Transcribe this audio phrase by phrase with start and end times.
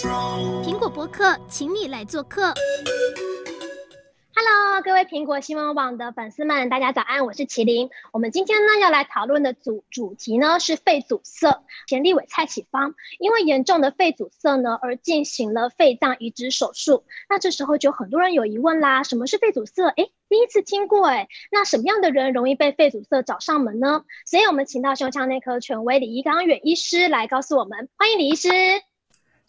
[0.00, 2.54] 苹果博客，请你来做客。
[4.32, 7.90] Hello，各位苹果新闻网的粉丝们，大家早安，我是麒麟。
[8.12, 11.64] 我们今天呢要来讨论的主主题呢是肺阻塞。
[11.88, 17.02] 前立委蔡启芳因为严重的肺阻塞呢而进行了肺脏移植手术。
[17.28, 19.88] 那这时候就很多人有疑问啦，什么是肺阻塞？
[19.96, 21.26] 诶，第一次听过诶。
[21.50, 24.04] 那什么样的人容易被肺阻塞找上门呢？
[24.24, 27.88] 所以我们请到胸腔内科权威李一刚远医师来告诉我们。
[27.96, 28.48] 欢迎李医师。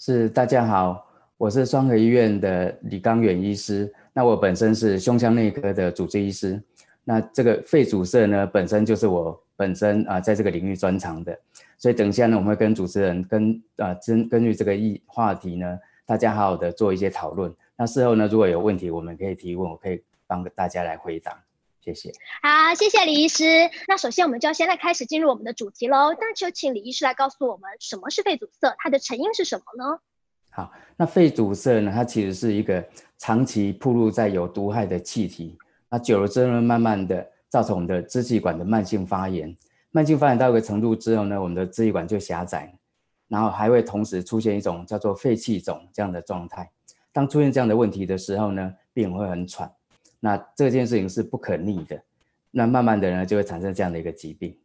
[0.01, 1.05] 是，大家好，
[1.35, 3.93] 我是双和医院的李刚远医师。
[4.13, 6.57] 那我本身是胸腔内科的主治医师，
[7.03, 11.37] 那这个肺阻塞呢，本身就是我本身啊在这个领域专长的，
[11.77, 17.53] 所以等一下呢，我们会跟主持人跟啊根根据这个议话题呢，大家好好的做一些讨论。
[17.75, 21.37] 那事后呢，如果有问题，我们可以提问，我可以帮大家来回答。
[21.81, 22.11] 谢谢。
[22.41, 23.43] 好，谢谢李医师。
[23.87, 26.13] 那首先我们就要现在开始进入我们的主题喽。
[26.19, 29.99] 那就请李医师来告诉我们，什么是肺阻塞，它的成因是什么呢？
[30.51, 32.83] 好，那肺阻塞呢，它其实是一个。
[33.21, 35.57] 长期暴露在有毒害的气体，
[35.89, 39.53] 那久了之后呢，慢慢的造成我们的支气管的慢性发炎。
[39.91, 42.73] 慢性发炎到一个程度之后呢，我们的支气管就狭窄，
[43.27, 46.71] 然后还会同时出现一种叫做肺气肿这样的状态。
[47.11, 49.69] 当出现这样的问题的时候呢，病人会很喘。
[50.19, 52.01] 那这件事情是不可逆的，
[52.51, 54.57] 那慢慢的呢，就会产生这样的一个疾病。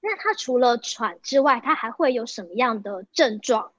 [0.00, 3.70] 那它除了喘之外，它还会有什么样的症状？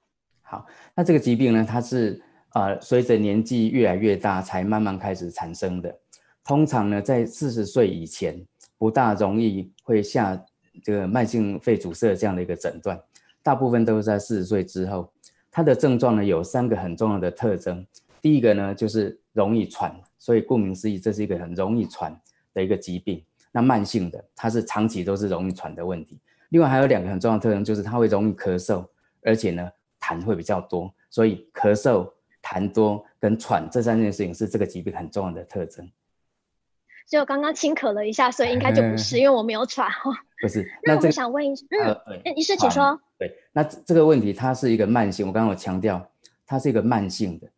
[0.42, 2.22] 好，那这个疾病呢，它是。
[2.54, 5.98] 啊、呃，随着年纪越来越大，才慢慢开始产生的。
[6.44, 10.38] 通常呢，在四十岁以前，不大容易会下
[10.84, 13.02] 这个慢性肺阻塞这样的一个诊断。
[13.42, 15.10] 大部分都是在四十岁之后。
[15.50, 17.86] 它的症状呢，有三个很重要的特征。
[18.20, 22.18] 第一个呢，就是容易喘，所以顾名思义，这是一个很容易喘
[22.54, 23.24] 的一个疾病。
[23.50, 26.20] 那慢性的，它是长期都是容易喘的问题。
[26.50, 28.86] 另外还有两个很重要的特征，就是它会容易咳嗽，
[29.22, 32.10] 而且呢，痰会比较多，所以咳嗽。
[32.44, 35.88] 痰多跟喘这三件事情是这个疾病很重要的特征。
[37.06, 40.10] 所以我刚刚轻咳了一下，所以应该就不是，因为我没有喘哈。
[40.40, 43.00] 不是， 那我想问一下，嗯，哎，医师请说。
[43.16, 46.04] 对，那这个问题它是一个慢性，我刚刚有强调，
[46.44, 47.48] 它是一个慢性的，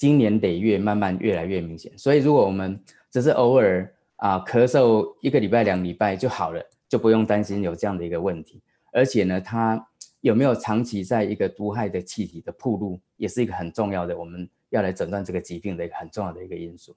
[0.00, 1.92] 经年得月慢慢越来越明显。
[1.96, 8.60] 所以如果我们只是偶尔啊咳嗽一个礼拜、两礼拜就好了，就不用担心有这样的一个问题。
[8.92, 9.86] 而且呢，它。
[10.22, 16.94] 有没有长期在一个毒害的气体的铺路，也是一个很重要的，我们要来诊断这个疾病的一个很重要的一个因素。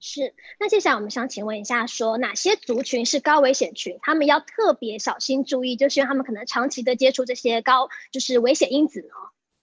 [0.00, 9.08] 是，那接下来我们想请问一下说，说哪些族群是高危险群，他们要特别小心注意，就是因为他们可能长期的接触这些高，就是危险因子呢？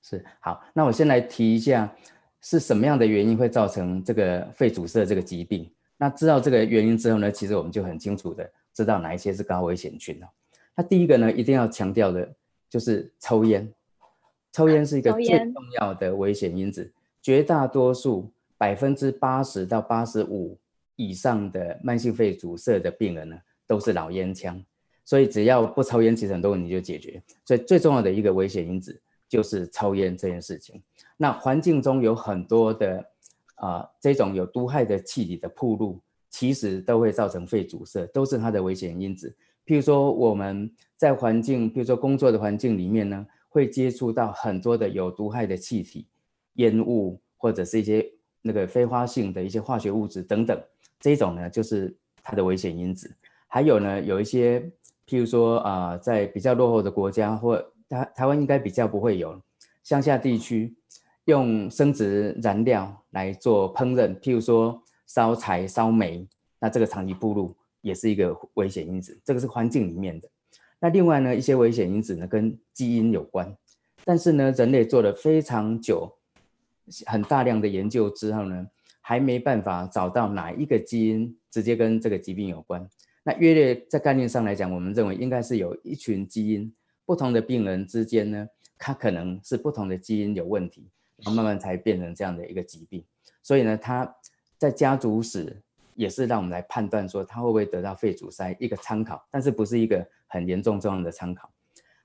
[0.01, 1.95] 是，好，那我先来提一下，
[2.43, 5.67] 是什么样的原因会造成这个肺阻塞这个疾病？
[5.97, 10.27] 那知道这个原因之后呢，其实我们就很清楚的知道哪一些是高危险群了。
[10.75, 12.31] 那第一个呢，一定要强调的。
[12.69, 13.71] 就是抽烟，
[14.51, 16.91] 抽烟是一个最重要的危险因子。
[17.21, 18.27] 绝大多数
[18.57, 20.57] 百分之八十到八十五
[20.95, 23.37] 以上的慢性肺阻塞的病人呢，
[23.67, 24.59] 都是老烟枪。
[25.05, 27.21] 所以只要不抽烟，其实很多问题就解决。
[27.45, 28.99] 所以最重要的一个危险因子
[29.29, 30.81] 就是抽烟这件事情。
[31.23, 33.01] 那环境中有很多的
[33.55, 39.33] 啊、这种有毒害的气体的暴露，其实都会造成肺阻塞，都是它的危险因子。
[39.65, 46.05] 譬如说我们在环境，譬如说工作的环境里面呢，会接触到很多的有毒害的气体、
[46.55, 48.05] 烟雾或者是一些
[48.41, 50.61] 那个非花性的一些化学物质等等，
[50.99, 53.09] 这种呢就是它的危险因子。
[53.47, 54.59] 还有呢，有一些
[55.07, 57.57] 譬如说啊、在比较落后的国家或
[57.87, 59.41] 台台湾应该比较不会有
[59.83, 60.75] 乡下地区
[61.25, 66.27] 用生质燃料来做烹饪，譬如说烧柴、烧煤，
[66.59, 67.55] 那这个长期暴露。
[67.83, 70.29] 也是一个危险因子，这个是环境里面的。
[70.79, 73.53] 那另外呢，一些危险因子呢跟基因有关，
[74.05, 76.09] 但是呢，人类做了非常久、
[77.05, 78.65] 很大量的研究之后呢，
[79.01, 82.87] 还没办法找到哪一个基因直接跟这个疾病有关。
[83.25, 86.73] 那约略在概念上来讲，我们认为应该是有一群基因，
[87.05, 88.47] 不同的病人之间呢，
[88.77, 90.87] 它可能是不同的基因有问题，
[91.31, 93.03] 慢慢才变成这样的一个疾病。
[93.41, 94.15] 所以呢，它
[94.57, 95.61] 在家族史。
[95.95, 101.47] 也是让我们来判断说他会不会得到肺阻塞一个参考，但是不是一个很严重重要的参考。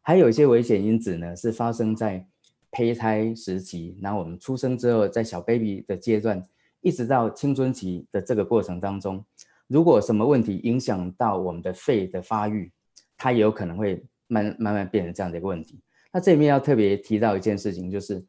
[0.03, 2.23] 还有一些危险因子呢，是发生在
[2.71, 6.43] 胚胎时期，然后我们出生之后，在小 baby 的阶段，
[6.83, 9.25] 一直到青春期的这个过程当中，
[9.69, 12.71] 如果什么问题影响到我们的肺的发育，
[13.17, 15.81] 它也有可能会慢慢慢变成这样的一个问题。
[16.13, 18.23] 那这里面要特别提到一件事情，就是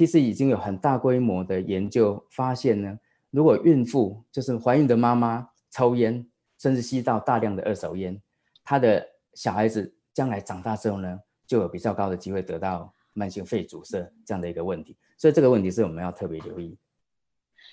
[0.00, 2.98] 其实已经有很大规模的研究发现呢。
[3.28, 6.26] 如果孕妇就是怀孕的妈妈抽烟，
[6.56, 8.18] 甚至吸到大量的二手烟，
[8.64, 16.78] 她的小孩子将来长大之后呢，就有比较高的机会得到慢性肺阻塞这样的一个问题，所以这个问题是我们要特别留意。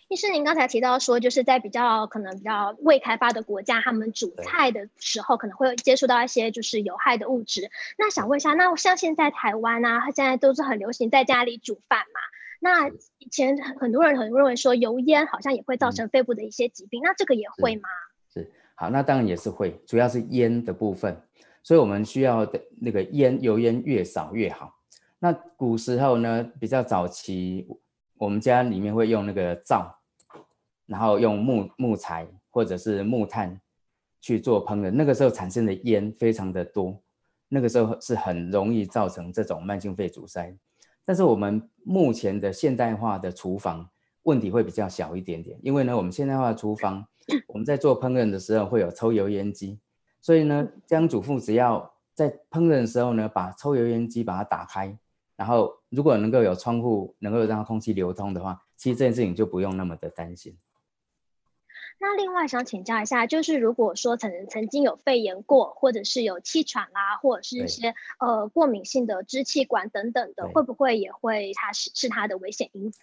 [0.09, 7.69] 医师，您刚才提到说，就是在比较可能比较未开发的国家，他们煮菜的时候可能会接触到一些就是有害的物质。
[7.98, 12.21] 那想问一下，那像现在台湾啊，现在都是很流行在家里煮饭嘛？
[12.62, 12.88] 那
[13.18, 17.89] 以前很多人很认为说油烟好像也会造成肺部的一些疾病，嗯、那这个也会吗？
[18.33, 21.21] 是，是，好，那当然也是会，主要是烟的部分，
[21.62, 24.74] 所以我们需要的那个烟油烟越少越好。
[25.19, 27.68] 那古时候呢，比较早期，
[28.18, 29.95] 我们家里面会用那个灶。
[30.88, 33.62] 然后用木木材或者是木炭
[34.19, 37.00] 去做烹饪，那个时候产生的烟非常的多，
[37.50, 40.56] 那个时候是很容易造成这种慢性肺阻塞。
[41.06, 43.88] 但是我们目前的现代化的厨房
[44.24, 47.06] 问题会比较小一点点，因为呢，我们现代化的厨房
[47.48, 49.80] 我们在做烹饪的时候会有抽油烟机，
[50.22, 54.98] 所以呢，家庭主妇只要在烹饪的时候呢，把抽油烟机把它打开，
[55.36, 60.57] 然后如果能够有窗户能够让空气流通的话，其实这件事情就不用那么的担心。
[62.00, 73.00] 那另外想请教一下，就是如果说曾曾经有肺炎过，或者是有气喘啦，或者是一些呃过敏性的支气管等等的，会不会也会它是是它的危险因子？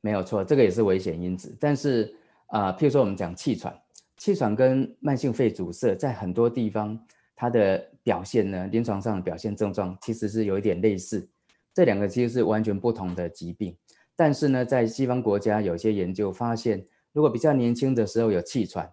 [0.00, 1.54] 没有错，这个也是危险因子。
[1.60, 2.14] 但是
[2.46, 3.78] 啊、呃，譬如说我们讲气喘，
[4.16, 6.98] 气喘跟慢性肺阻塞在很多地方
[7.36, 11.28] 它的表现呢，临床上的表现症状其实是有一点类似，
[11.74, 13.76] 这两个其实是完全不同的疾病。
[14.16, 16.82] 但是呢，在西方国家有些研究发现。
[17.12, 18.92] 如果比较年轻的时候有气喘，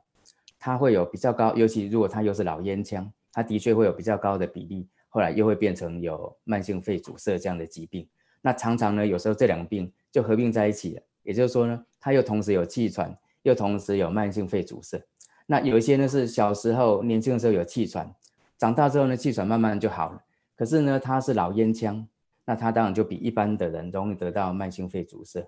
[0.58, 8.08] 他会有比较高，尤其如果他又是老烟枪，他的确会有比较高的比例，后来又会变成有慢性肺阻塞这样的疾病。
[8.42, 15.00] 那常常呢，有时候这两病就合并在一起了，也就是说呢，他又同时有气喘，又同时有慢性肺阻塞。
[15.46, 18.12] 那有一些呢是小时候年轻的时候有气喘，
[18.58, 20.22] 长大之后呢气喘慢慢就好了，
[20.56, 22.08] 可是呢他是老烟枪，
[22.46, 25.48] 那他当然就比一般的人容易得到慢性肺阻塞。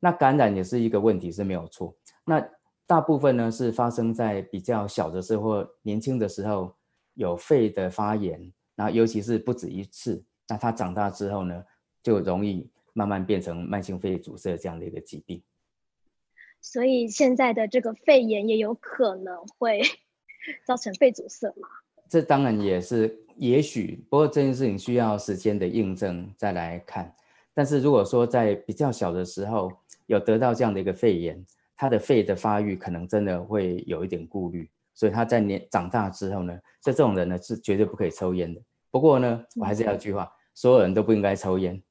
[0.00, 1.94] 那感染也是一个问题，是没有错。
[2.24, 2.46] 那
[2.86, 6.74] 大部分呢是发生在比较小的时候或年轻的时候
[7.14, 10.24] 有肺的发炎，然后尤其是不止一次。
[10.48, 11.64] 那他长大之后呢，
[12.02, 15.42] 就容易慢慢变成慢性肺阻塞这样的一个疾病。
[16.60, 19.82] 所以现在的这个肺炎也有可能会
[20.66, 21.68] 造成肺阻塞吗？
[22.08, 24.02] 这当然也是，也许。
[24.08, 27.14] 不过这件事情需要时间的印证再来看。
[27.58, 29.68] 但是如果说在比较小的时候
[30.06, 31.44] 有得到这样的一个肺炎，
[31.76, 38.60] 他的肺的发育可能真的会有一点顾虑，所以他在年长大之后呢，像这种人呢是绝对不可以抽烟的。
[38.92, 41.82] 不过呢，我还是要一句话，所有人都不应该抽烟，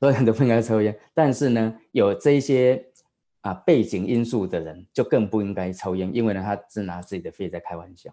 [0.00, 0.98] 所有人都不应该抽烟。
[1.12, 2.82] 但是呢，有这一些
[3.42, 8.10] 啊背景因素的人就更不应该抽烟，因为呢，他是拿自己的肺在开玩笑。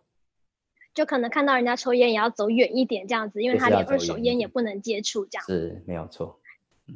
[0.93, 5.53] 就可能看到人家抽烟也要走远一点这样子，因为他连二手烟也不能接触这样子。
[5.53, 6.37] 是没有错。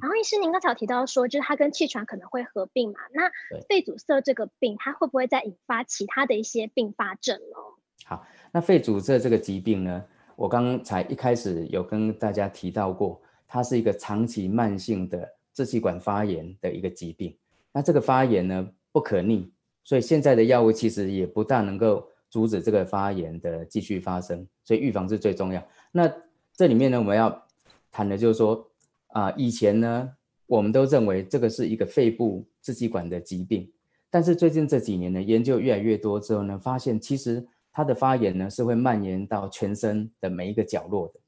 [0.02, 3.00] 然后医师，您刚才有提到说，就是它跟气喘可能会合并嘛？
[3.14, 3.32] 那
[3.70, 7.58] 肺阻塞这个病，它会不会再引发其他的一些并发症呢？
[8.06, 10.04] 好，那肺阻塞这个疾病呢，
[10.36, 17.36] 我刚才一开始有跟大家提到过，它是一个长期慢性的支气管发炎的一个疾病。
[17.72, 19.50] 那这个发炎呢不可逆，
[19.86, 25.66] 所以现在的药物其实也不大能够阻止这个发炎的继续发生，所以预防是最重要。
[25.94, 26.14] 那
[26.54, 27.48] 这里面呢，我们要
[27.90, 28.70] 谈的就是说。
[29.18, 30.12] 啊，以前呢，
[30.46, 33.68] 我们都认为这个是一个肺部支气管的疾病，
[34.12, 37.44] 但是最近这几年呢，研究越来越多之后呢，发现其实
[37.74, 41.20] 它的发炎呢是会蔓延到全身的每一个角落的，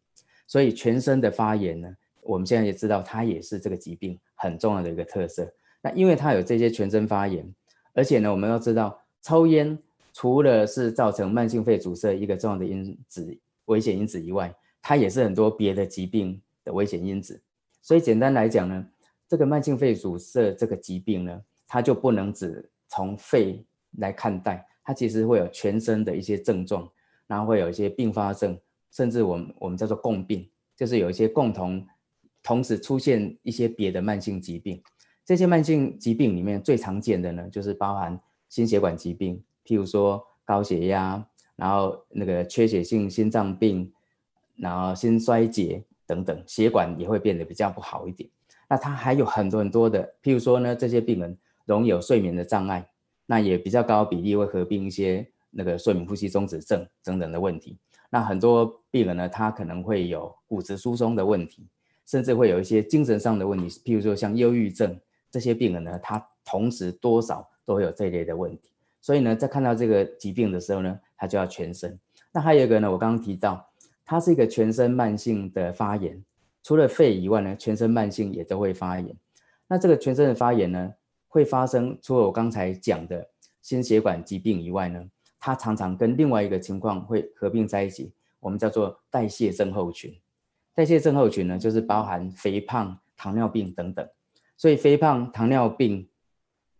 [0.45, 1.91] 所以全身的发炎呢，
[2.21, 5.51] 我们现在也知道它也是这个疾病很重要的一个特色。
[5.81, 7.43] 那因为它有这些全身发炎，
[7.95, 9.75] 而且呢，我们要知道抽烟
[10.13, 17.41] 除了是造成慢性肺阻塞一个重要的因子、危险因子以外，它也是很多别的疾病的危险因子。
[17.81, 18.85] 所以简单来讲呢，
[19.27, 23.65] 这个慢性肺阻塞这个疾病呢，它就不能只从肺
[23.97, 26.89] 来看待，它其实会有全身的一些症状，
[27.27, 28.59] 然后会有一些并发症，
[28.91, 31.85] 甚至我们我们叫做共病，就是有一些共同
[32.43, 34.81] 同时出现一些别的慢性疾病。
[35.25, 38.19] 这些慢性疾病里面最常见的呢，就是包含
[38.49, 41.23] 心血管疾病，譬如说高血压，
[41.55, 43.93] 然后那个缺血性心脏病，
[44.55, 45.83] 然后心衰竭。
[46.09, 48.27] 等等，血管也会变得比较不好一点。
[48.67, 52.89] 那它还有很多很多的，譬如说呢，这些病人容易有睡眠的障碍，
[53.27, 57.77] 那也比较高比例会合并一些那个睡眠呼吸中止症等等的问题。
[58.09, 61.67] 那很多病人呢，他可能会有骨质疏松的问题，
[62.07, 64.99] 甚至会有一些精神上的问题，譬如说像忧郁症，
[65.29, 68.71] 这些病人呢，他同时多少都会有这一类的问题。
[68.99, 71.99] 所以呢，在看到这个疾病的时候呢，他就要全身。
[72.31, 73.68] 那还有一个呢，我刚刚提到。
[74.09, 76.19] 它是一个全身慢性的发炎，
[76.63, 79.15] 除了肺以外呢，全身慢性也都会发炎。
[79.67, 80.91] 那这个全身的发炎呢，
[81.27, 83.29] 会发生除了我刚才讲的
[83.61, 85.05] 心血管疾病以外呢，
[85.39, 90.11] 它常常跟另外一个情况会合并在一起，我们叫做代谢症候群。
[90.73, 94.09] 代谢症候群呢，就是包含肥胖、糖尿病等等。
[94.57, 96.09] 所以肥胖、糖尿病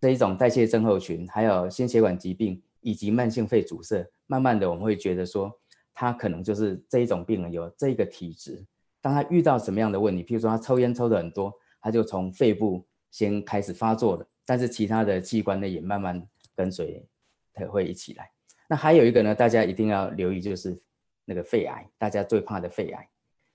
[0.02, 5.59] 这一种代谢症候群，还有心血管疾病以及慢性肺阻塞，慢慢的我们会觉得说，
[6.00, 8.66] 他可能就是这一种病人有这个体质。
[9.02, 16.26] 当他遇到什么样的问题，譬如说他抽烟抽的很多，他就从肺部先开始发作了，但是其他的器官呢也慢慢
[16.56, 17.06] 跟随，
[17.54, 18.32] 他会一起来。
[18.70, 20.82] 那还有一个呢，大家一定要留意，就是
[21.26, 23.10] 那个肺癌，大家最怕的肺癌，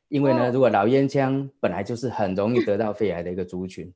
[0.09, 3.91] 因为呢，如果老烟枪本来就是很容易得到肺癌的一个族群，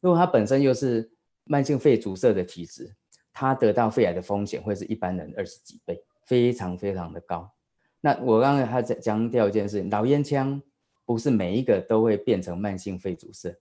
[0.00, 1.10] 如果他本身又是
[1.44, 2.94] 慢性肺阻塞的体质，
[3.32, 7.50] 他得到肺癌的风险会是一般人二十几倍，非常非常的高。
[8.04, 10.60] 那我刚才还在强调一件事，老烟枪。
[11.06, 13.54] 不是每一个都会变成慢性肺阻塞，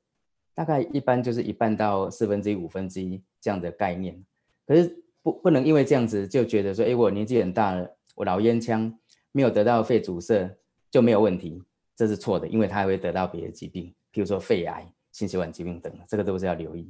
[0.55, 4.17] 大概一般就是一半到四分之一、五分之一这样的概念。
[4.65, 7.85] 可是不不能因为这样子就觉得说，哎，我年纪很大了，
[8.15, 8.97] 我老烟枪
[9.33, 10.49] 没有得到肺阻塞
[10.89, 11.61] 就没有问题，
[11.97, 16.89] 这是错的，因为他还会得到别的疾病，譬如说肺癌、心血管疾病等，这个都是要留意。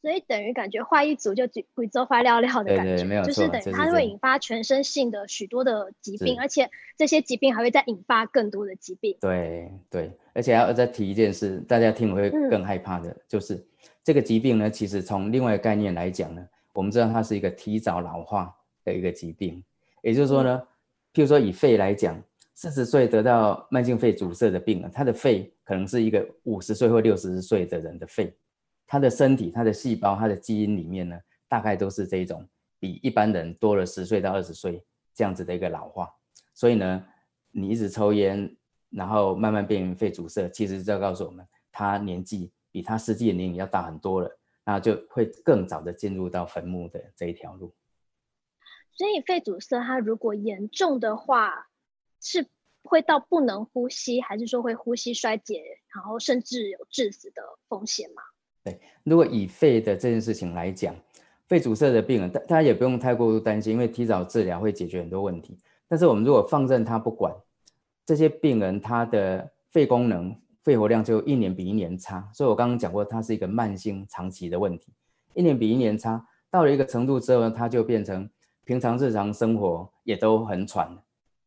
[0.00, 9.16] 所以等于感觉坏一组就贵州发料料的感觉，对对对，没有，就是等于它会引发全身性的许多的疾病，而且这些疾病还会再引发更多的疾病。
[9.20, 13.62] 对对，而且要再提一件事，大家听会更害怕的，嗯、就是
[14.02, 18.54] 这个疾病呢，其实从另外一个概念来讲呢，我们知道它是一个提早老化
[18.84, 19.62] 的一个疾病，
[20.02, 20.66] 也就是说呢，嗯、
[21.12, 22.18] 譬如说以肺来讲，
[22.54, 28.34] 四十岁得到慢性肺阻塞的病人，他的肺可能是一个五十岁或六十岁的人的肺。
[28.90, 31.16] 他的身体、他的细胞、他的基因里面呢，
[31.46, 32.44] 大概都是这种
[32.80, 36.12] 比一般人多了十岁到二十岁这样子的一个老化。
[36.54, 37.06] 所以呢，
[37.52, 38.52] 你一直抽烟，
[38.90, 47.72] 然后慢慢变成肺阻塞，其实就告诉我们，他年纪比他实际的年龄要大很多了，那就会更早的进入到坟墓的这一条路。
[48.90, 51.68] 所以肺阻塞它如果严重的话，
[52.20, 52.48] 是
[52.82, 55.62] 会到不能呼吸，还是说会呼吸衰竭，
[55.94, 58.22] 然后甚至有致死的风险吗？
[58.62, 60.94] 对，如果以肺的这件事情来讲，
[61.48, 65.58] 肺阻塞的病人，大大家也不用太过度担心，因为提早治疗会解决很多问题。
[65.88, 67.34] 但是我们如果放任他不管，
[68.04, 72.28] 这些病人他的肺功能、肺活量就一年比一年差。
[72.34, 74.92] 所以我刚刚讲过，它是一个慢性长期的问题，
[75.34, 76.24] 一年比一年差。
[76.50, 78.28] 到了一个程度之后呢，他就变成
[78.64, 80.96] 平常日常生活也都很喘。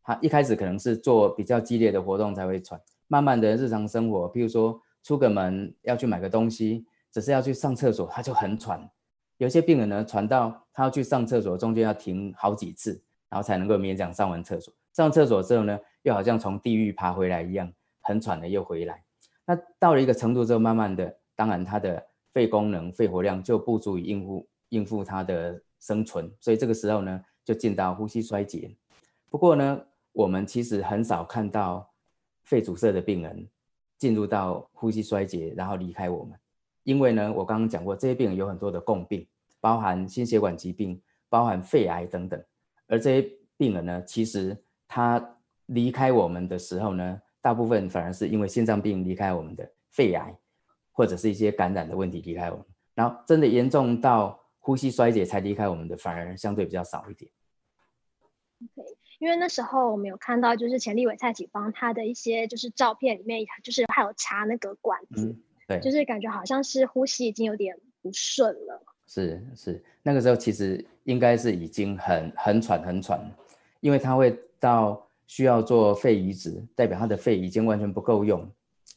[0.03, 6.85] 他一开始可能是做比较激烈的活动才会喘，慢慢的日常生活，譬如说出个门要去买个东西。
[7.13, 8.89] 只是要去上厕所，他就很喘。
[9.37, 14.73] 有些病人呢，喘到他要去上厕所，中间要停好几次，然后才能够勉强上完厕所。
[14.93, 19.03] 上厕所之后呢，又好像从地狱爬回来一样，很喘的又回来。
[19.45, 28.75] 那到了一个程度之后，慢慢的，当然他的肺功能、肺活量就不足以应付应付他的生存，所以这个时候呢，就进到呼吸衰竭。
[29.29, 29.79] 不过呢，
[30.13, 31.91] 我们其实很少看到
[32.43, 33.47] 肺阻塞的病人
[33.97, 36.39] 进入到呼吸衰竭，然后离开我们。
[36.83, 39.25] 因为呢，我刚刚讲过，这些病人有很多的共病，
[39.59, 42.43] 包含心血管疾病，包含肺癌等等。
[42.87, 45.37] 而这些病人呢，其实他
[45.67, 50.35] 离开我们的时候呢，大部分反而是因为心脏病离开我们的，肺癌
[50.91, 52.65] 或者是一些感染的问题离开我们。
[52.93, 57.31] 然后真的严重到呼吸衰竭才离开我们的，反而相对比较少一点。
[58.61, 58.95] Okay.
[59.19, 65.27] 因为那时候我们有看到，就是前立伟蔡启芳他的一些就是照片里面，就是还有插那个管子。
[65.27, 68.81] 嗯对，就是感觉好像是呼吸已经有点不顺了。
[69.05, 73.19] 是是，那个时候其实应该是已经很很喘很喘，
[73.81, 78.49] 因为他会到需要做肺移植，代表他的肺已经完全不够用，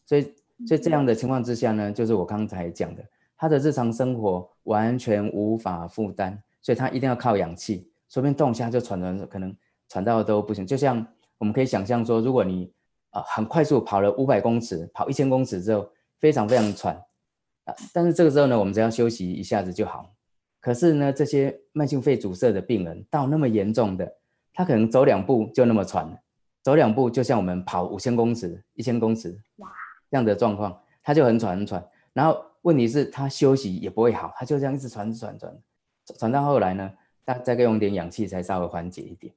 [0.06, 0.22] 所以
[0.66, 3.04] 所以这样的情况之下呢，就是我刚才讲的，
[3.36, 9.54] 他的日常生活完全无法负担，所以他一定要靠氧气，随便动一下就喘的，可能
[9.88, 10.66] 喘到都不行。
[10.66, 11.04] 就像
[11.36, 12.72] 我们可以想象说，如果你
[13.10, 15.86] 啊很快速跑了五百公尺，跑一千公尺之后。
[16.18, 16.96] 非常非常喘
[17.64, 17.74] 啊！
[17.92, 20.14] 但是这个时候呢，我们只要休息一下子就好。
[20.60, 24.16] 可是呢，这些慢性肺阻塞的病人到那么严重的，
[24.52, 26.18] 他可能走两步就那么喘了，
[26.62, 29.70] 走两步就像我们跑五千公尺、一千公尺哇
[30.10, 31.86] 这样的状况，他就很喘很喘。
[32.12, 35.56] 然后问题是，他休息也不会好，他就这样一直喘喘喘，
[36.18, 36.92] 喘到后来呢，
[37.24, 39.32] 他再用点氧气才稍微缓解一点。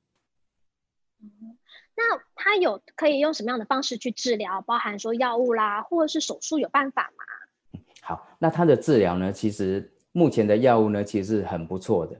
[2.02, 4.62] 那他有可以用什么样的方式去治疗？
[4.62, 7.82] 包含说药物啦，或者是手术，有办法吗？
[8.02, 9.34] 好，那他的治疗呢？
[9.34, 12.16] 其实目前的药物呢，其实是很不错的。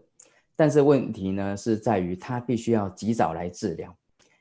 [0.54, 3.96] 但是问题呢，是在于他必须要及早来治疗，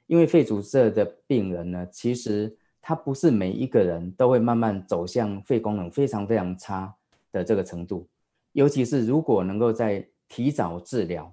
[0.09, 2.53] 因为肺阻塞的病人呢，其实
[2.83, 6.93] 他不是每一个人都会慢慢走向肺功能非常非常差
[7.31, 8.09] 的这个程度，
[8.51, 11.33] 尤其是如果能够在提早治疗，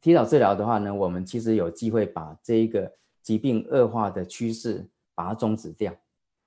[0.00, 2.90] 提早治疗的话呢，我们其实有机会把这一个
[3.22, 5.94] 疾病恶化的趋势把它终止掉，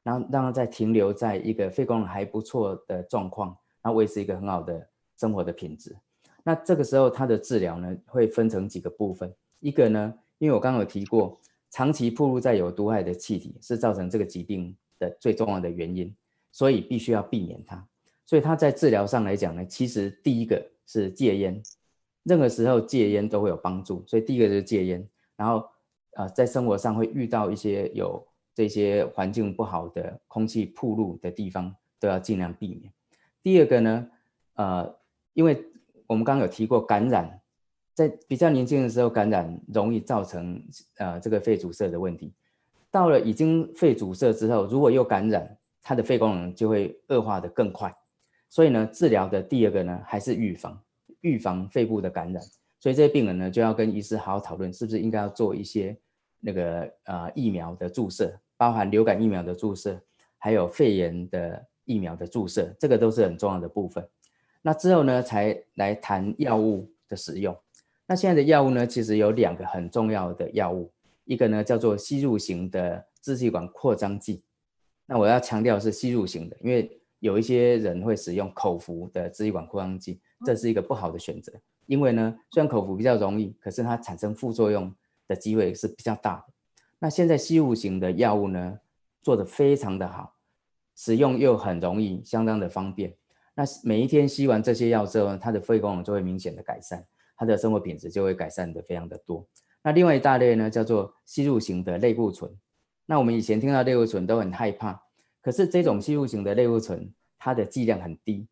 [0.04, 5.96] 然后让它再停留在一个肺功能还不错的状况，然后维持一个很好的生活的品质。
[6.44, 11.38] 那这个时候它的治疗呢，会分成几个部分，一个呢，因为我刚刚有提过，
[11.72, 16.14] 长期暴露在有毒害的气体是造成这个疾病的最重要的原因，
[16.52, 17.88] 所以必须要避免它。
[18.26, 21.62] 所以它在治疗上来讲呢，其实第一个是戒烟。
[22.24, 25.08] 任何时候戒烟都会有帮助，所以第一个就是戒烟。
[25.36, 25.68] 然后，
[26.16, 32.92] 呃，在生活上会遇到一些有这些环境不好的空气暴露的地方，都要尽量避免。
[33.42, 34.10] 第二个呢，
[34.56, 34.96] 呃，
[35.34, 35.64] 因为
[36.08, 37.40] 我们刚刚有提过感染，
[37.94, 40.62] 在比较年轻的时候感染容易造成
[40.98, 42.34] 呃这个肺阻塞的问题。
[42.90, 47.96] 到了已经肺阻塞之后，如果又感染，它的肺功能就会恶化的更快。
[48.50, 50.82] 所以呢，治疗的第二个呢，还是预防。
[51.22, 52.44] 预防肺部的感染，
[52.80, 55.98] 所以这些病人呢，就要跟医师好好讨论，是不是应该要做一些
[56.46, 60.00] 那个呃疫苗的注射，包含流感疫苗的注射，
[60.38, 64.08] 还有肺炎的疫苗的注射，这个都是很重要的部分。
[64.62, 67.58] 那之后呢，才来谈药物的使用。
[68.06, 70.92] 那现在的药物呢，其实有两个很重要的药物，
[71.24, 74.44] 一个呢叫做吸入型的支气管扩张剂。
[75.08, 80.20] 那我要强调是吸入型的，因为有一些人会使用口服的支气管扩张剂。
[80.46, 81.52] 这是一个不好的选择，
[81.88, 84.94] 因为呢，虽然口服比较容易，可是它产生副作用
[85.28, 86.46] 的机会是比较大的。
[87.00, 88.80] 那现在吸入型的药物呢，
[89.22, 90.36] 做得非常的好，
[90.96, 93.16] 使用又很容易，相当的方便。
[93.54, 97.06] 那每一天吸完这些药之后，它的肺功能就会明显的改善，
[97.38, 99.48] 它的生活品质就会改善的非常的多。
[99.84, 102.52] 那另外一大类呢，叫做吸入型的类固醇。
[103.06, 105.00] 那我们以前听到类固醇都很害怕，
[105.42, 108.48] 可是这种吸入型的类固醇，它的剂量很低，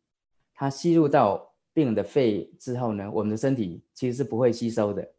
[0.53, 5.09] 它吸入到病人的肺之后呢，我们的身体其实是不会吸收的，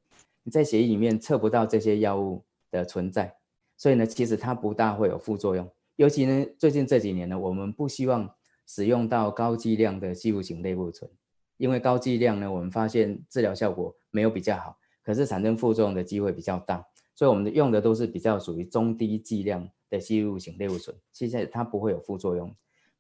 [0.45, 3.35] 你在血液里面测不到这些药物的存在，
[3.77, 5.69] 所以呢，其实它不大会有副作用。
[5.97, 8.33] 尤其呢，最近这几年呢，我们不希望
[8.67, 11.11] 使用到高剂量的吸入型类固醇，
[11.57, 22.49] 因为高剂量呢，我们发现治疗效果没有比较好，可是产生副作用的机会比较大，所以我们用的都是比较属于中低剂量的吸入型类固醇，其实它不会有副作用。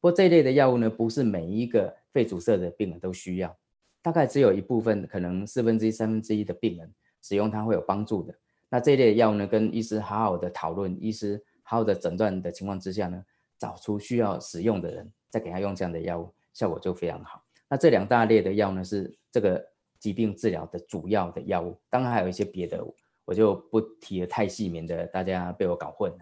[0.01, 3.57] 不过这一类的药物呢，不是每一个肺阻塞的病人都需要，
[4.01, 8.35] 大概只有一部分，可能四分之一、三分之一的病人使用它会有帮助的。
[8.69, 13.25] 那这一类的药呢，跟医师好好的讨论，医师好好的诊断的情况之下呢，
[13.59, 17.43] 找出需要使用的人，再给他用这样的药物，效果就非常好。
[17.67, 19.65] 那这两大类的药呢，是这个
[19.99, 22.85] 疾病治疗的主要的药物，当然还有一些别的，
[23.25, 26.19] 我就不提的太细，免得大家被我搞混了。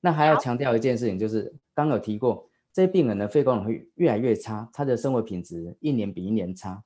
[0.00, 2.46] 那还要强调一件事情，就是刚有提过。
[2.74, 6.82] 这些病人的肺功能会越来越差，他的生活品质一年比一年差。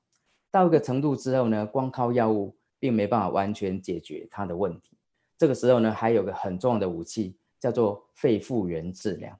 [0.50, 4.96] 到一个程度之后呢，光靠药物并没办法完全解决他的问题。
[5.38, 9.38] 这个时候呢，还有个很重要的武器叫做肺复原治疗。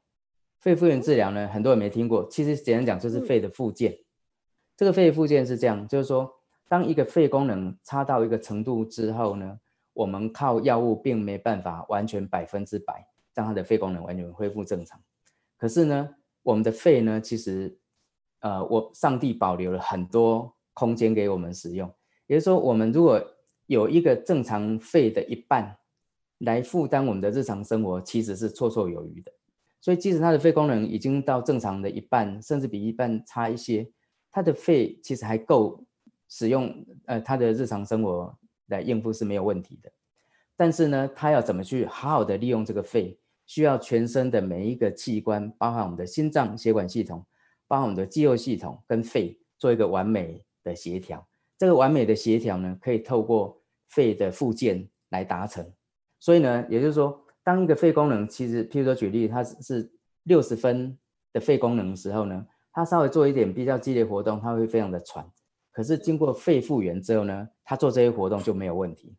[0.59, 3.96] 肺复原治疗呢，很多人没听过，其实简单讲就是肺的复健。
[4.77, 6.31] 这个肺复健是这样，就是说，
[6.68, 9.59] 当一个肺功能差到一个程度之后呢，
[9.92, 15.01] 我们靠药物并没办法完全百分之百让他的肺功能完全恢复正常。
[15.57, 17.79] 可是呢，我们的肺呢，其实，
[18.40, 21.90] 呃，我上帝保留了很多空间给我们使用。
[22.26, 23.24] 也就说，我们如果
[23.66, 25.76] 有一个正常肺的一半
[26.38, 29.32] 来负担我们的日常生活，其实是绰绰有余的。
[29.80, 33.88] 所以，即使他的肺功能已经到正常的一半，甚至比一半差一些，
[34.32, 35.84] 他的肺其实还够
[36.28, 38.36] 使用，呃，他的日常生活
[38.66, 39.92] 来应付是没有问题的。
[40.56, 43.18] 但是呢，他要怎么去好好的利用这个肺？
[43.46, 47.24] 需要全身的每一个器官，包含我们的心脏血管系统，
[47.68, 51.24] 包含我们的肌肉系统跟肺，做一个完美的协调。
[51.58, 55.64] 这个完美的协调呢，可以透过肺的复健来达成。
[56.18, 59.90] 所以呢，也就是说，当一个肺功能其实，譬如说举例，它是
[60.24, 60.96] 六十分
[61.32, 65.24] 的肺功能的时候呢，它稍微做一点比较激烈活动，它会非常的喘。
[65.70, 69.14] 可是经过肺复原之后呢，它做这些活动就没有问题。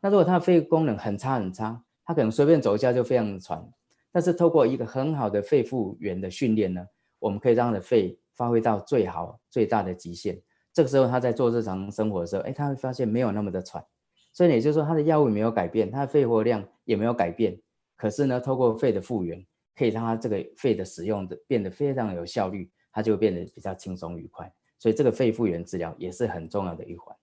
[0.00, 3.64] 那如果它的肺功能很差很差，他可能随便走一下就非常的喘，
[4.10, 6.84] 但是透过一个很好的肺复原的训练呢，
[7.20, 10.36] 我们可以让他的肺发挥到最好最大的极限。
[10.80, 13.84] 这个时候他在做日常生活的时候，哎，他会发现没有那么的喘。
[14.32, 17.60] 所以也就是说，他的药物没有改变，他的肺活量也没有改变。
[17.96, 19.44] 可是呢，透过肺的复原，
[19.76, 24.50] 可以让他这个肺的使用的变得非常有效率，他就变得比较轻松愉快。
[24.78, 27.14] 所以这个肺复原治疗也是很重要的一环。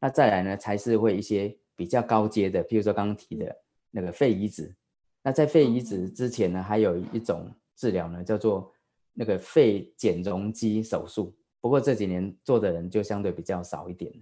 [0.00, 3.54] 那再来呢，才是会一些比较高阶的，譬如说刚刚提的。
[3.96, 4.74] 那个肺移植，
[5.22, 8.72] 那在肺移植之前呢，还有一种治疗呢，叫做
[9.12, 11.32] 那个肺减容积手术。
[11.64, 14.12] 不过这几年做的人就相对比较少一点，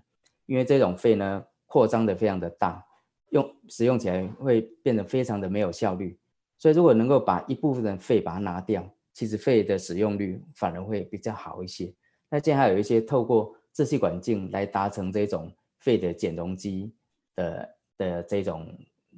[0.47, 2.87] 因为这种肺呢扩张的非常的大，
[3.31, 6.17] 用使用起来会变得非常的没有效率。
[6.57, 11.93] 所以如果能够把一部分的肺把它拿掉，其实肺的使用率反而会比较好一些。
[12.31, 16.95] 那现在还有一些透过支气管镜来达成这种肺的减容积
[17.35, 18.73] 的的这种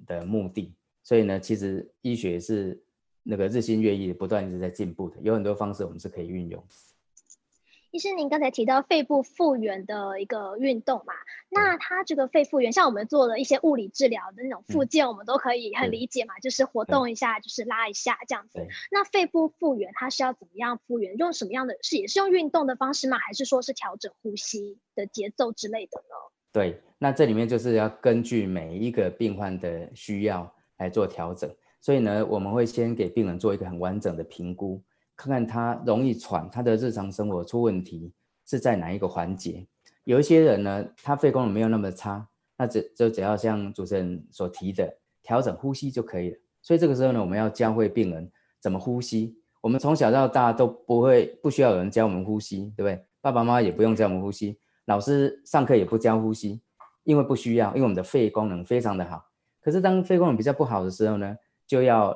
[0.06, 0.74] 的目的。
[1.02, 2.82] 所以呢，其实医学是
[3.22, 6.64] 那个日新月异，不断一直在进步的，有很多方式我们是可以运用。
[7.94, 11.14] 医生，您刚才提到肺部复原的一个运动嘛？
[11.48, 18.66] 那它这个肺复原，像我们做了一些物理治疗的那种复健，嗯、我们都可以很理解嘛，就是活动一下，就是拉一下这样子。
[18.90, 21.16] 那肺部复原，它是要怎么样复原？
[21.16, 21.76] 用什么样的？
[21.83, 23.16] 是也是用运动的方式吗？
[23.18, 26.16] 还是说是调整呼吸的节奏之类的呢？
[26.52, 30.52] 对，那这里面就是要根据每一个病患的需要。
[30.78, 31.48] 来做调整，
[31.80, 34.83] 所以呢，我们会先给病人做一个很完整的评估，
[35.16, 38.12] 看看他容易喘，他的日常生活出问题
[38.46, 39.66] 是在哪一个环节。
[40.05, 46.37] 有一些人呢，他肺功能没有那么差，那只就只要像主持人所提的调整呼吸就可以了。
[46.61, 49.38] 所以这个时候呢，我们要教会病人怎么呼吸。
[49.61, 53.03] 我们从小到大都不会，不需要有人教我们呼吸，对不对？
[53.22, 56.61] 爸爸妈妈也不用教我们呼吸，老师上课也不教呼吸，
[57.05, 59.24] 因为不需要，因为我们的肺功能非常的好。
[59.62, 61.35] 可是当肺功能比较不好的时候呢，
[61.66, 62.14] 就要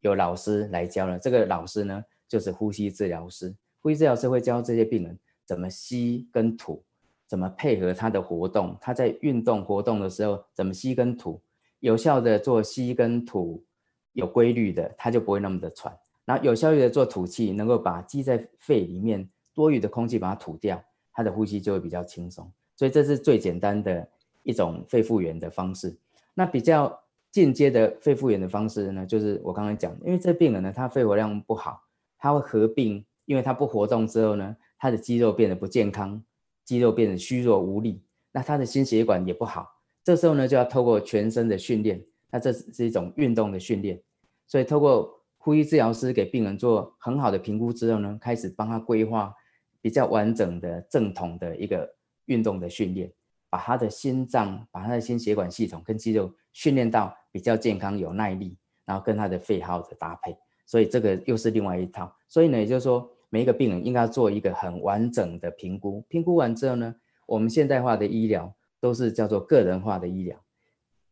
[0.00, 1.18] 有老师来教了。
[1.18, 3.54] 这个老师呢，就是呼吸治疗师。
[3.80, 6.82] 呼吸治疗师会教这些病人怎么吸跟吐，
[7.26, 8.76] 怎么配合他的活动。
[8.80, 11.40] 他在运动活动的时候，怎么吸跟吐，
[11.80, 13.64] 有效的做吸跟吐，
[14.12, 15.96] 有规律的，他就不会那么的喘。
[16.24, 22.50] 然后有效率的做吐气，能够把积在肺里面多余的空气把它吐掉，他的呼吸就会比较轻松。
[22.74, 24.06] 所以这是最简单的
[24.42, 25.96] 一种肺复原的方式。
[26.34, 31.80] 那比较进阶的肺复原的方式呢，就是我刚才讲，因为这病人呢，他肺活量不好，
[32.18, 36.22] 他会合并，因为他不活动之后呢，他的肌肉变得不健康，
[36.64, 38.02] 肌肉变得虚弱无力，
[38.32, 39.68] 那他的心血管也不好，
[40.02, 44.00] 这时候呢，就要透过全身的训练，那这是一种运动的训练，
[44.46, 49.34] 所以透过呼吸治疗师给病人做很好的评估之后呢，开始帮他规划
[49.80, 51.88] 比较完整的正统的一个
[52.26, 53.12] 运动的训练。
[53.48, 62.14] 把他的心脏、把他的心血管系统跟肌肉训练到比较健康、有耐力，然后跟他的肺号的搭配，所以这个又是另外一套。
[62.28, 66.04] 所以呢，也就是说，每一个病人应该要做一个很完整的评估。
[66.08, 66.94] 评估完之后呢，
[67.26, 70.38] 我们现代化的医疗都是叫做个人化的医疗。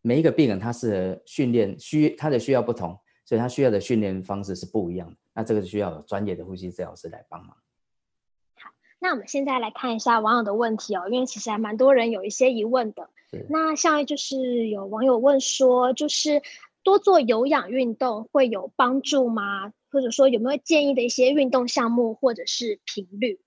[0.03, 5.17] 每一个病人他适合训练需他的需要不同，所以他需要的训练方式是不一样的。
[5.33, 7.57] 那这个需要有专业的呼吸治疗师来帮忙。
[8.57, 13.09] 好那我们现在来看一下网友的问题哦，因为其实还蛮多人有一些疑问的。
[13.49, 16.41] 那像就是有网友问说，就是
[16.85, 19.73] 多做有氧运动会有帮助吗？
[19.91, 23.41] 或者说有没有建议的一些运动项目或者是频率？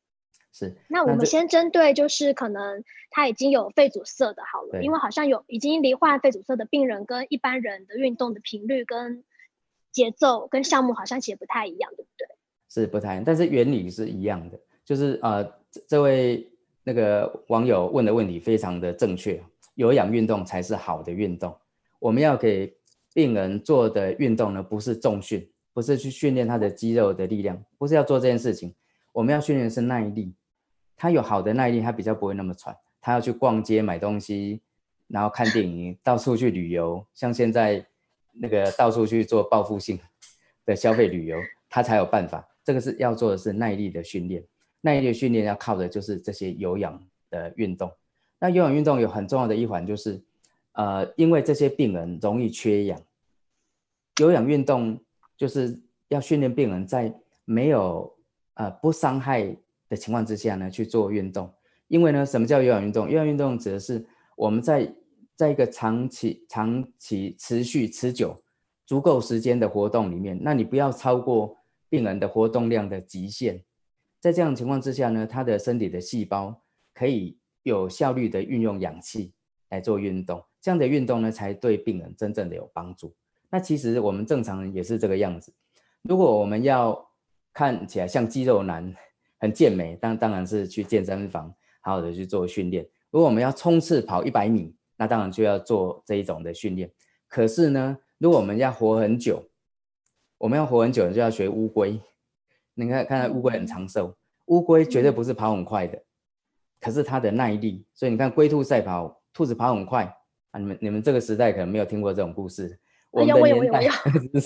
[0.51, 0.75] 是。
[0.89, 9.23] 那我们先针对就是可能他已经有肺阻塞的好了，因为好像有已经罹患肺阻塞的病人跟一般人的运动的频率跟
[9.91, 12.27] 节奏跟项目好像其实不太一样，对不对？
[12.69, 14.59] 是不太一样，但是原理是一样的。
[14.85, 15.45] 就是呃，
[15.85, 16.49] 这位
[16.83, 19.43] 那个网友问的问题非常的正确，
[19.75, 21.53] 有氧运动才是好的运动。
[21.99, 22.73] 我们要给
[23.17, 28.71] 病人做的运动呢，不是重训，不是去训练他的肌肉的力量，不是要做这件事情。
[29.11, 30.35] 我们要训练的是耐力，
[30.95, 32.77] 他有好的耐力，他比较不会那么喘。
[33.01, 34.61] 他要去逛街买东西，
[35.07, 37.83] 然后看电影，到处去旅游，像现在
[38.33, 39.99] 那个到处去做报复性
[40.63, 42.47] 的消费旅游，他才有办法。
[42.63, 44.43] 这个是要做的是耐力的训练。
[44.81, 47.91] 耐力训练要靠的就是这些有氧的运动。
[48.39, 50.21] 那有氧运动有很重要的一环就是，
[50.73, 53.01] 呃，因为这些病人容易缺氧，
[54.19, 54.99] 有氧运动
[55.35, 57.13] 就是要训练病人在
[57.45, 58.17] 没有
[58.55, 59.55] 呃不伤害
[59.89, 61.53] 的情况之下呢去做运动。
[61.87, 63.09] 因为呢，什么叫有氧运动？
[63.09, 64.93] 有氧运动指的是我们在
[65.35, 68.35] 在一个长期、长期、持续、持久、
[68.85, 71.55] 足够时间的活动里面，那你不要超过
[71.87, 73.63] 病人的活动量的极限。
[74.19, 76.61] 在这样的情况之下呢，他的身体的细胞
[76.93, 79.31] 可以有效率的运用氧气
[79.69, 83.15] 来做运动，这样的运动呢，才对病人真正的有帮助。
[83.57, 85.51] 那其实我们正常人也是这个样子。
[86.03, 86.95] 如果我们要
[87.51, 88.95] 看起来像肌肉男，
[89.39, 92.87] 很健美，当当然是去健身房好好的去做训练。
[93.09, 96.87] 如果我们要冲刺跑一百米，那当然就要做这一种的训练。
[97.27, 99.43] 可是呢，如果我们要活很久，
[100.37, 101.99] 我们要活很久，就要学乌龟。
[102.75, 104.15] 你看，看乌龟很长寿，
[104.45, 105.99] 乌龟绝对不是跑很快的，
[106.79, 107.83] 可是它的耐力。
[107.95, 110.15] 所以你看龟兔赛跑，兔子跑很快
[110.51, 110.59] 啊！
[110.59, 112.79] 你们你们这个时代可能没有听过这种故事。
[113.11, 113.87] 我们的年代，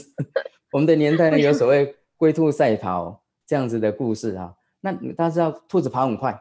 [0.71, 4.55] 我们的年代呢，有所谓龟兔赛跑这样子的故事啊。
[4.79, 6.39] 那大家知道，兔子跑很快，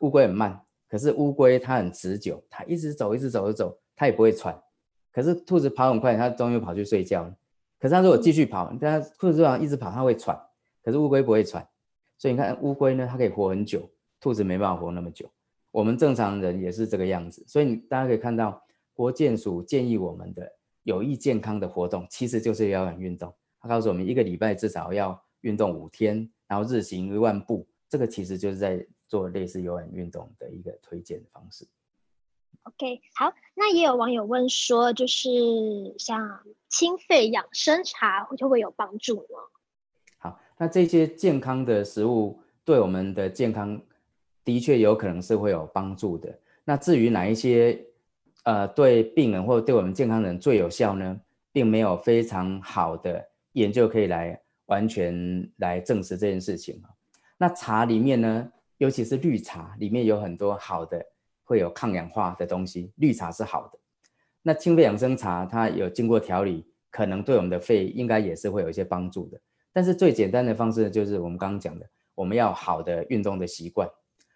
[0.00, 0.60] 乌龟很慢。
[0.88, 4.58] 可是乌龟它很持久，它一直走，一直走，一直走，它也不会喘。
[5.12, 7.34] 可是兔子跑很快，它终于跑去睡觉了。
[7.78, 10.38] 可是它如果继续跑，它兔子一直跑，它会喘。
[10.82, 11.66] 可是乌龟不会喘。
[12.16, 13.88] 所以你看乌龟呢，它可以活很久，
[14.20, 15.28] 兔子没办法活那么久。
[15.70, 17.44] 我们正常人也是这个样子。
[17.46, 18.62] 所以你大家可以看到，
[18.94, 20.50] 国健署建议我们的
[20.88, 23.32] 有益健康的活动，其实就是有氧运动。
[23.60, 27.66] 他告诉我们，一个礼拜至少要运动五天，然后日行一万步。
[27.88, 28.86] 这个其实就是在。
[29.10, 31.66] 做类似有氧运动的一个推荐的方式。
[32.64, 35.30] OK，好，那也有网友问说，就是
[35.98, 39.38] 像清肺养生茶会不会有帮助呢？
[40.18, 43.80] 好，那这些健康的食物对我们的健康
[44.44, 46.38] 的确有可能是会有帮助的。
[46.64, 47.82] 那至于哪一些
[48.48, 51.20] 呃对病人或者对我们健康人最有效呢？
[51.52, 56.82] 并没有非常好的研究可以来完全来证实这件事情。
[57.36, 58.50] 那茶里面呢？
[58.78, 61.04] 尤其是绿茶里面有很多好的，
[61.44, 62.90] 会有抗氧化的东西。
[62.96, 63.78] 绿茶是好的，
[64.40, 69.38] 那清肺养生茶它有经过调理，可能对我们的肺应该也是会有一些帮助的。
[69.74, 71.84] 但是最简单的方式就是我们刚刚讲的，
[72.14, 73.86] 我们要好的运动的习惯。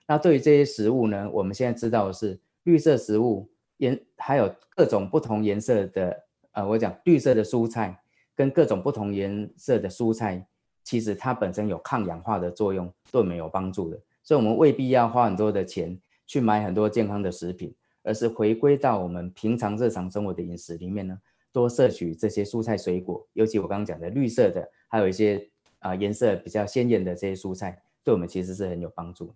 [0.06, 3.48] 那对于这些食物呢，我们现在知道的是绿色食物
[3.82, 8.00] 颜还有各种不同颜色的，呃，我讲绿色的蔬菜
[8.32, 10.46] 跟各种不同颜色的蔬菜，
[10.84, 14.00] 其实它本身有抗氧化的作用，对我们有帮助的。
[14.22, 21.18] 所以，我们未必要花很多的钱去买很多健康的食品，而是回归到我们平常日常生活的饮食里面呢，
[21.50, 25.44] 多摄取这些蔬菜水果，尤其我刚刚讲的绿色的，还有一些
[25.80, 29.34] 啊颜色比较鲜艳的这些蔬菜，对我们其实是很有帮助。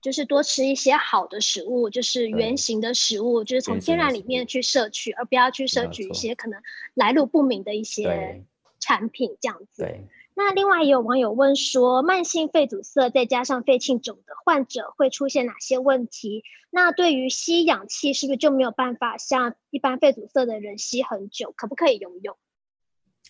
[0.00, 6.60] 就是多吃一些好的食物，就是原形的食物，就是从天然里面去摄取，而不要去摄取一些可能
[6.94, 8.44] 来路不明的一些
[8.80, 9.82] 产品这样子。
[9.82, 10.06] 对。
[10.36, 16.42] 那另外也有网友问说，慢性肺阻塞再加上肺气肿的患者会出现哪些问题？
[16.70, 21.54] 那对于吸氧气是不是就没有办法像一般肺阻塞的人吸很久？
[21.56, 22.36] 可不可以游泳？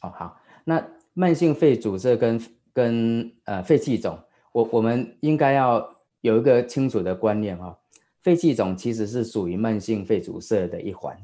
[0.00, 4.18] 哦，好，那慢性肺阻塞跟跟呃肺气肿，
[4.52, 5.93] 我我们应该要
[6.24, 7.76] 有一个清楚的观念哈、哦，
[8.22, 11.14] 肺气肿其实是属于慢性肺阻塞的一环，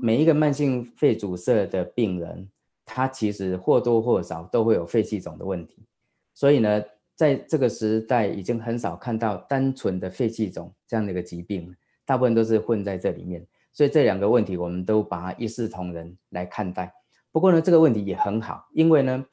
[0.00, 2.48] 每一个慢性肺阻塞的病人。
[2.86, 5.86] 他其实或多或少都会有肺气肿的问题，
[6.34, 6.82] 所以呢，
[7.14, 13.42] 在这个时代已经很少看到单纯的肺气肿这样的一个疾病，大部分都是混在这里面。
[13.72, 16.92] 所以这两个问题我们都把它一视同仁来看待。
[17.32, 19.24] 不过呢，这个问题也很好，因为呢，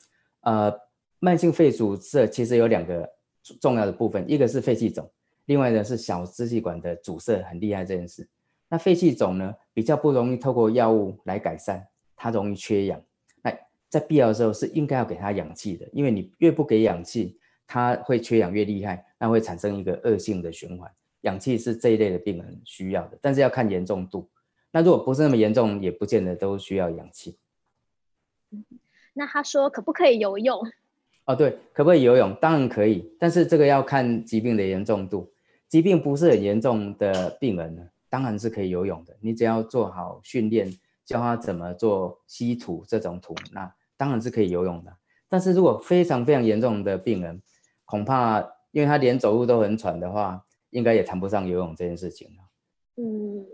[0.42, 0.74] 呃，
[1.20, 3.10] 慢性肺阻塞其实有两个
[3.60, 5.10] 重要的部分，一个是肺气肿，
[5.46, 8.28] 另外呢是小支气管的阻塞很厉害这件事。
[8.70, 13.02] 那肺气肿呢比较不容易透过药物来改善，它容易缺氧。
[13.44, 13.52] 那
[13.90, 20.90] 在必要的时候是应该要给他氧气的，因为你越不给氧气，他会缺氧越厉害，那会产生一个恶性的循环。
[21.22, 24.30] 氧气是这一类的病人需要的，但是要看严重度。
[24.72, 27.38] 那如果不是那么严重，也不见得都需要氧气。
[29.14, 30.66] 那他说可不可以游泳？
[31.26, 32.34] 哦，对，可不可以游泳？
[32.42, 35.32] 当然可以，但是这个要看疾病的严重度。
[35.68, 39.16] 疾病不是很严重的病人呢，当然是可以游泳的。
[39.22, 40.72] 你只要做好训练，
[41.06, 43.72] 教他怎么做吸吐这种吐，那。
[43.98, 44.92] 当然是可以游泳的，
[45.30, 47.40] 但是如果非常非常严重的病人，
[47.86, 48.40] 恐怕
[48.72, 52.28] 因为他连走路都很喘的话，应该也谈不上游泳这件事情。
[52.96, 53.46] 嗯，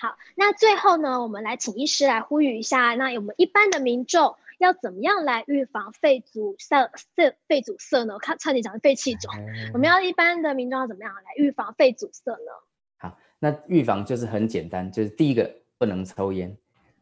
[0.00, 6.90] 好，那最后呢，我们来请医师来呼吁一下，那我们一般的民众要怎么样来预防肺阻塞？
[7.16, 8.14] 肺肺阻塞呢？
[8.14, 12.52] 我看差点讲肺气肿，嗯、我们要一般的民众要怎么样来预防肺阻塞呢？
[12.98, 16.56] 好，那预防就是很简单，就是第一个不能抽烟，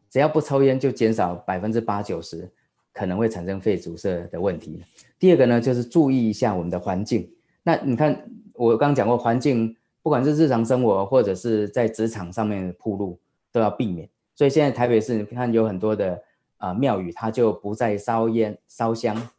[0.09, 2.49] 只要不抽烟，就减少百分之八九十。
[2.93, 4.83] 可能会产生肺阻塞的问题。
[5.19, 7.31] 第二个呢，就是注意一下我们的环境。
[7.61, 13.19] 那你看，我刚刚讲过，环境不管是日常生活或者是在职场上面的铺路，
[13.51, 14.09] 都要避免。
[14.33, 16.19] 所以现在台北市你看有很多的
[16.57, 19.29] 啊庙宇，它就不再烧烟、烧香，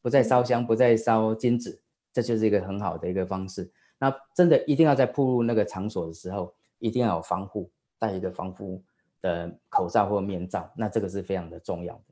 [0.00, 1.80] 不再烧香，不再烧金纸，
[2.12, 3.70] 这就是一个很好的一个方式。
[3.98, 8.82] 那真的一定要在铺入那个场所的时候，一定要有防护，戴一个防护
[9.22, 12.02] 的口罩或面罩，那这个是非常的重要的。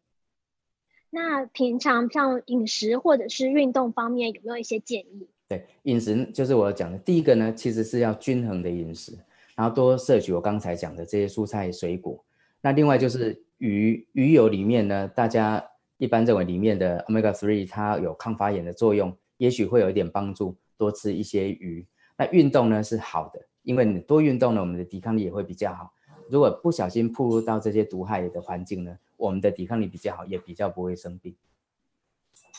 [1.10, 5.28] 那平常像饮食或者是运动方面有没有一些建议？
[5.46, 9.12] 对，饮食就是我讲的第一个呢，其实是要均衡的饮食，
[9.54, 12.24] 然后多摄取我刚才讲的这些蔬菜水果。
[12.62, 15.64] 那另外就是鱼，鱼油里面呢，大家
[15.98, 21.86] 一般认为里面的 Omega 3它有抗发炎的作用，也许会有一点帮助，多吃一些鱼。
[22.16, 25.92] 那运动呢是好的，因为你多运动呢，我们的抵抗力也会比较好。
[26.30, 31.34] 如果不小心暴露到这些毒害的环境呢，我们的抵抗力比较好，也比较不会生病。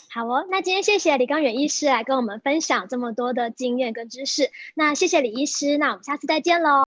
[0.09, 4.49] 好哦，那今天谢谢李刚远医师来跟我们分享这么多的经验跟知识。
[4.73, 6.84] 那谢谢李医师，那我们下次再见喽。